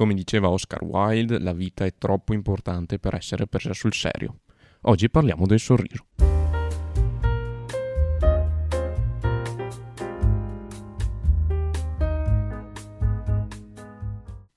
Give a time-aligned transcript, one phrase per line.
[0.00, 4.38] Come diceva Oscar Wilde, la vita è troppo importante per essere presa sul serio.
[4.84, 6.06] Oggi parliamo del sorriso.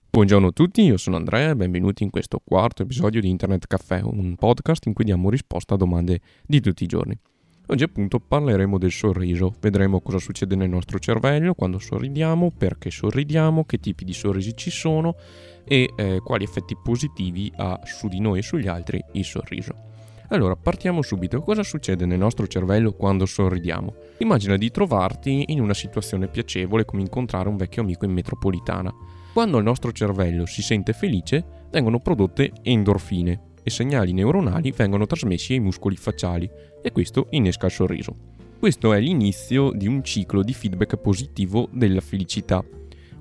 [0.09, 3.99] Buongiorno a tutti, io sono Andrea e benvenuti in questo quarto episodio di Internet Caffè,
[4.01, 7.19] un podcast in cui diamo risposta a domande di tutti i giorni.
[7.67, 13.63] Oggi appunto parleremo del sorriso, vedremo cosa succede nel nostro cervello quando sorridiamo, perché sorridiamo,
[13.63, 15.15] che tipi di sorrisi ci sono
[15.63, 19.91] e eh, quali effetti positivi ha su di noi e sugli altri il sorriso.
[20.27, 21.41] Allora, partiamo subito.
[21.41, 23.93] Cosa succede nel nostro cervello quando sorridiamo?
[24.17, 28.93] Immagina di trovarti in una situazione piacevole come incontrare un vecchio amico in metropolitana.
[29.31, 35.53] Quando il nostro cervello si sente felice, vengono prodotte endorfine, e segnali neuronali vengono trasmessi
[35.53, 36.49] ai muscoli facciali
[36.81, 38.15] e questo innesca il sorriso.
[38.59, 42.63] Questo è l'inizio di un ciclo di feedback positivo della felicità.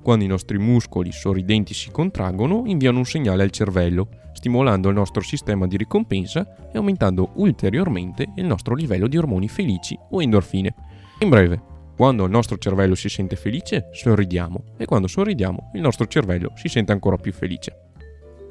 [0.01, 5.21] Quando i nostri muscoli sorridenti si contraggono, inviano un segnale al cervello, stimolando il nostro
[5.21, 10.75] sistema di ricompensa e aumentando ulteriormente il nostro livello di ormoni felici o endorfine.
[11.19, 11.61] In breve,
[11.95, 16.67] quando il nostro cervello si sente felice, sorridiamo e quando sorridiamo, il nostro cervello si
[16.67, 17.92] sente ancora più felice.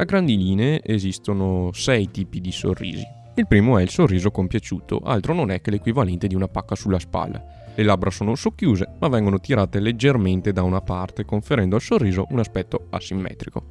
[0.03, 3.05] A grandi linee esistono sei tipi di sorrisi.
[3.37, 6.99] Il primo è il sorriso compiaciuto, altro non è che l'equivalente di una pacca sulla
[6.99, 7.41] spalla.
[7.73, 12.41] Le labbra sono socchiuse, ma vengono tirate leggermente da una parte, conferendo al sorriso un
[12.41, 13.63] aspetto asimmetrico.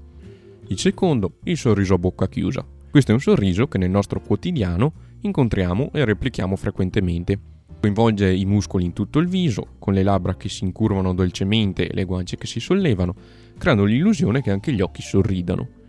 [0.68, 2.66] Il secondo, il sorriso a bocca chiusa.
[2.90, 7.38] Questo è un sorriso che nel nostro quotidiano incontriamo e replichiamo frequentemente.
[7.82, 11.94] Coinvolge i muscoli in tutto il viso, con le labbra che si incurvano dolcemente e
[11.94, 13.16] le guance che si sollevano,
[13.58, 15.80] creando l'illusione che anche gli occhi sorridano.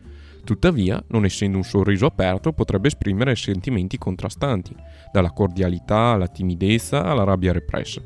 [0.45, 4.75] Tuttavia, non essendo un sorriso aperto, potrebbe esprimere sentimenti contrastanti,
[5.13, 8.03] dalla cordialità alla timidezza alla rabbia repressa.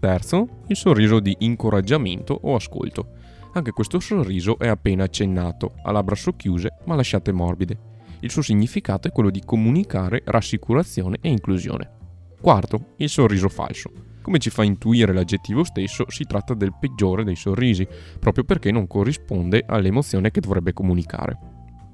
[0.00, 3.18] Terzo, il sorriso di incoraggiamento o ascolto.
[3.52, 7.88] Anche questo sorriso è appena accennato, ha labbra socchiuse ma lasciate morbide.
[8.20, 11.90] Il suo significato è quello di comunicare rassicurazione e inclusione.
[12.40, 13.90] Quarto, il sorriso falso.
[14.22, 17.86] Come ci fa intuire l'aggettivo stesso, si tratta del peggiore dei sorrisi,
[18.18, 21.49] proprio perché non corrisponde all'emozione che dovrebbe comunicare.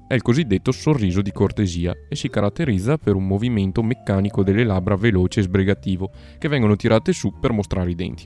[0.07, 4.95] È il cosiddetto sorriso di cortesia e si caratterizza per un movimento meccanico delle labbra
[4.95, 8.25] veloce e sbrigativo che vengono tirate su per mostrare i denti.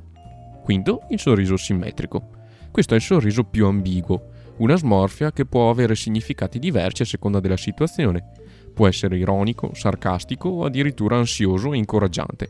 [0.64, 2.30] Quinto, il sorriso simmetrico.
[2.70, 7.40] Questo è il sorriso più ambiguo, una smorfia che può avere significati diversi a seconda
[7.40, 8.30] della situazione.
[8.76, 12.50] Può essere ironico, sarcastico o addirittura ansioso e incoraggiante.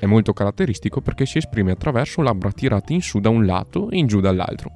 [0.00, 3.98] È molto caratteristico perché si esprime attraverso labbra tirate in su da un lato e
[3.98, 4.72] in giù dall'altro.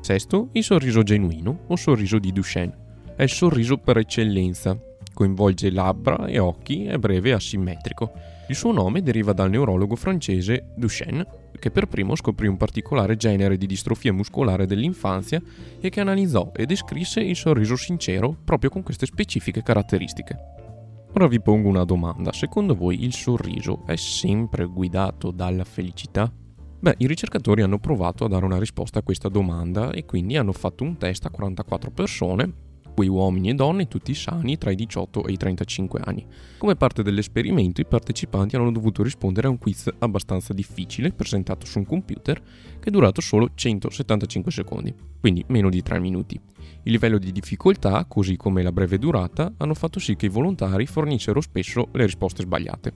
[0.00, 2.83] Sesto, il sorriso genuino o sorriso di Duchenne.
[3.16, 4.76] È il sorriso per eccellenza.
[5.12, 8.10] Coinvolge labbra e occhi, è breve e asimmetrico.
[8.48, 11.24] Il suo nome deriva dal neurologo francese Duchenne,
[11.60, 15.40] che per primo scoprì un particolare genere di distrofia muscolare dell'infanzia
[15.80, 20.36] e che analizzò e descrisse il sorriso sincero proprio con queste specifiche caratteristiche.
[21.12, 26.28] Ora vi pongo una domanda, secondo voi il sorriso è sempre guidato dalla felicità?
[26.80, 30.52] Beh, i ricercatori hanno provato a dare una risposta a questa domanda e quindi hanno
[30.52, 35.26] fatto un test a 44 persone quei uomini e donne tutti sani tra i 18
[35.26, 36.24] e i 35 anni.
[36.56, 41.78] Come parte dell'esperimento i partecipanti hanno dovuto rispondere a un quiz abbastanza difficile presentato su
[41.78, 46.40] un computer che è durato solo 175 secondi, quindi meno di 3 minuti.
[46.84, 50.86] Il livello di difficoltà, così come la breve durata, hanno fatto sì che i volontari
[50.86, 52.92] fornissero spesso le risposte sbagliate.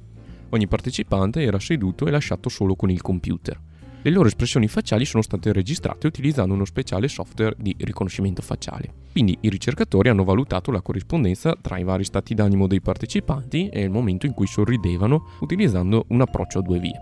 [0.50, 3.60] Ogni partecipante era seduto e lasciato solo con il computer.
[4.00, 8.92] Le loro espressioni facciali sono state registrate utilizzando uno speciale software di riconoscimento facciale.
[9.10, 13.82] Quindi i ricercatori hanno valutato la corrispondenza tra i vari stati d'animo dei partecipanti e
[13.82, 16.94] il momento in cui sorridevano utilizzando un approccio a due vie.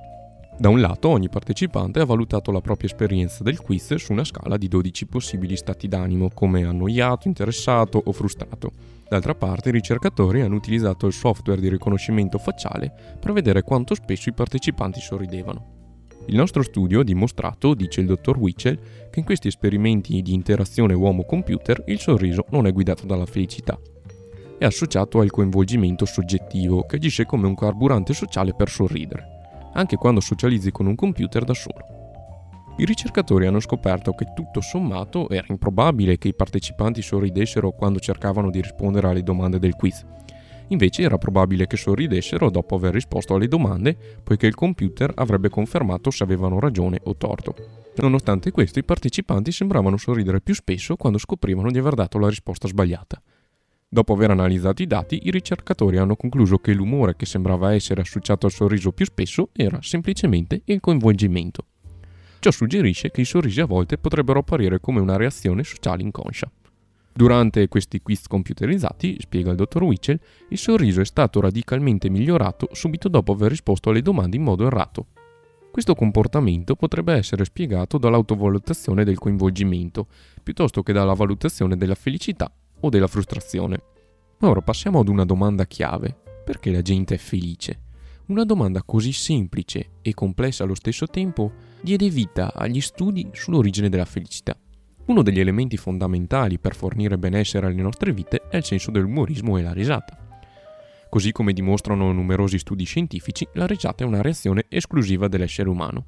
[0.59, 4.57] Da un lato ogni partecipante ha valutato la propria esperienza del quiz su una scala
[4.57, 8.73] di 12 possibili stati d'animo come annoiato, interessato o frustrato.
[9.07, 12.91] D'altra parte i ricercatori hanno utilizzato il software di riconoscimento facciale
[13.21, 15.76] per vedere quanto spesso i partecipanti sorridevano.
[16.29, 18.79] Il nostro studio ha dimostrato, dice il dottor Witchell,
[19.11, 23.79] che in questi esperimenti di interazione uomo-computer il sorriso non è guidato dalla felicità.
[24.59, 29.25] È associato al coinvolgimento soggettivo, che agisce come un carburante sociale per sorridere,
[29.75, 31.95] anche quando socializzi con un computer da solo.
[32.79, 38.51] I ricercatori hanno scoperto che tutto sommato era improbabile che i partecipanti sorridessero quando cercavano
[38.51, 40.05] di rispondere alle domande del quiz,
[40.69, 46.11] Invece era probabile che sorridessero dopo aver risposto alle domande, poiché il computer avrebbe confermato
[46.11, 47.55] se avevano ragione o torto.
[47.97, 52.67] Nonostante questo, i partecipanti sembravano sorridere più spesso quando scoprivano di aver dato la risposta
[52.69, 53.23] sbagliata.
[53.89, 58.47] Dopo aver analizzato i dati, i ricercatori hanno concluso che l'umore che sembrava essere associato
[58.47, 61.65] al sorriso più spesso era semplicemente il coinvolgimento.
[62.41, 66.51] Ciò suggerisce che i sorrisi a volte potrebbero apparire come una reazione sociale inconscia.
[67.17, 70.21] Durante questi quiz computerizzati, spiega il dottor Witchell,
[70.51, 75.07] il sorriso è stato radicalmente migliorato subito dopo aver risposto alle domande in modo errato.
[75.71, 80.09] Questo comportamento potrebbe essere spiegato dall'autovalutazione del coinvolgimento,
[80.43, 83.83] piuttosto che dalla valutazione della felicità o della frustrazione.
[84.41, 86.15] Ora passiamo ad una domanda chiave.
[86.45, 87.81] Perché la gente è felice?
[88.27, 94.05] Una domanda così semplice e complessa allo stesso tempo diede vita agli studi sull'origine della
[94.05, 94.55] felicità.
[95.07, 99.63] Uno degli elementi fondamentali per fornire benessere alle nostre vite è il senso dell'umorismo e
[99.63, 100.19] la risata.
[101.09, 106.07] Così come dimostrano numerosi studi scientifici, la risata è una reazione esclusiva dell'essere umano.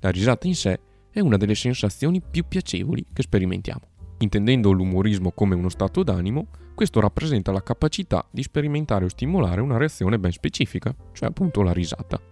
[0.00, 0.80] La risata in sé
[1.12, 3.82] è una delle sensazioni più piacevoli che sperimentiamo.
[4.18, 9.76] Intendendo l'umorismo come uno stato d'animo, questo rappresenta la capacità di sperimentare o stimolare una
[9.76, 12.31] reazione ben specifica, cioè appunto la risata.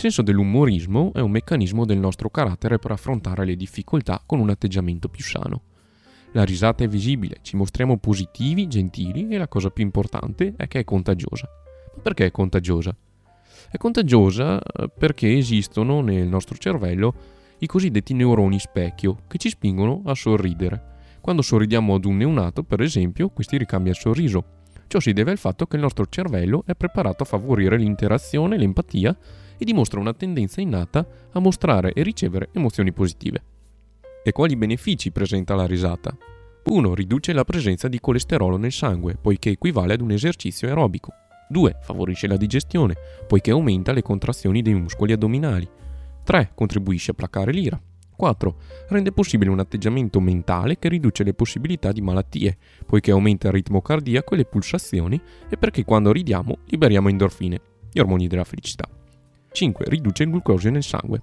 [0.00, 5.10] Senso dell'umorismo è un meccanismo del nostro carattere per affrontare le difficoltà con un atteggiamento
[5.10, 5.60] più sano.
[6.32, 10.78] La risata è visibile, ci mostriamo positivi, gentili e la cosa più importante è che
[10.78, 11.46] è contagiosa.
[11.96, 12.96] Ma perché è contagiosa?
[13.70, 17.14] È contagiosa eh, perché esistono nel nostro cervello
[17.58, 20.82] i cosiddetti neuroni specchio che ci spingono a sorridere.
[21.20, 24.44] Quando sorridiamo ad un neonato, per esempio, questi ricambia il sorriso.
[24.86, 29.14] Ciò si deve al fatto che il nostro cervello è preparato a favorire l'interazione, l'empatia
[29.60, 33.42] e dimostra una tendenza innata a mostrare e ricevere emozioni positive.
[34.24, 36.16] E quali benefici presenta la risata?
[36.64, 36.94] 1.
[36.94, 41.12] Riduce la presenza di colesterolo nel sangue, poiché equivale ad un esercizio aerobico.
[41.50, 41.76] 2.
[41.82, 42.94] Favorisce la digestione,
[43.26, 45.68] poiché aumenta le contrazioni dei muscoli addominali.
[46.24, 46.52] 3.
[46.54, 47.78] Contribuisce a placare l'ira.
[48.16, 48.56] 4.
[48.88, 53.82] Rende possibile un atteggiamento mentale che riduce le possibilità di malattie, poiché aumenta il ritmo
[53.82, 57.60] cardiaco e le pulsazioni e perché quando ridiamo liberiamo endorfine,
[57.90, 58.86] gli ormoni della felicità.
[59.52, 59.84] 5.
[59.88, 61.22] Riduce il glucosio nel sangue.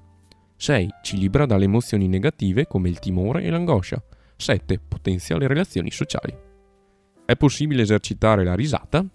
[0.57, 0.89] 6.
[1.01, 4.01] Ci libera dalle emozioni negative come il timore e l'angoscia.
[4.35, 4.79] 7.
[4.87, 6.35] Potenzia le relazioni sociali.
[7.25, 9.05] È possibile esercitare la risata?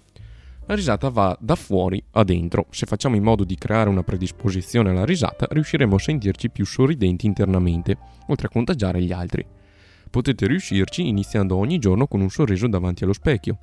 [0.66, 2.66] La risata va da fuori a dentro.
[2.70, 7.26] Se facciamo in modo di creare una predisposizione alla risata, riusciremo a sentirci più sorridenti
[7.26, 7.98] internamente,
[8.28, 9.44] oltre a contagiare gli altri.
[10.08, 13.58] Potete riuscirci iniziando ogni giorno con un sorriso davanti allo specchio.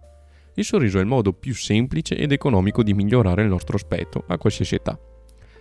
[0.55, 4.37] Il sorriso è il modo più semplice ed economico di migliorare il nostro aspetto a
[4.37, 4.99] qualsiasi età.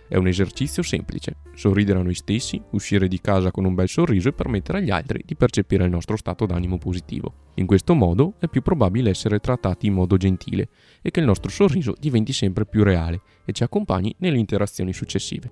[0.09, 4.29] È un esercizio semplice, sorridere a noi stessi, uscire di casa con un bel sorriso
[4.29, 7.51] e permettere agli altri di percepire il nostro stato d'animo positivo.
[7.55, 10.69] In questo modo è più probabile essere trattati in modo gentile
[11.03, 15.51] e che il nostro sorriso diventi sempre più reale e ci accompagni nelle interazioni successive.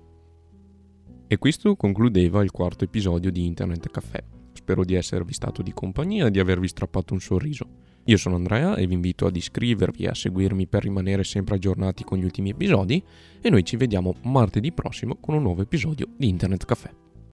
[1.28, 4.24] E questo concludeva il quarto episodio di Internet Caffè.
[4.54, 7.68] Spero di esservi stato di compagnia e di avervi strappato un sorriso.
[8.08, 12.04] Io sono Andrea e vi invito ad iscrivervi e a seguirmi per rimanere sempre aggiornati
[12.04, 13.02] con gli ultimi episodi
[13.38, 17.07] e noi ci vediamo martedì prossimo con un nuovo episodio di Internet Caffè.